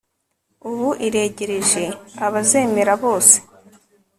[0.69, 1.83] ubu iregereje,
[2.25, 3.35] abazemera bose